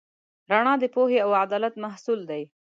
[0.51, 2.43] رڼا د پوهې او عدالت محصول دی.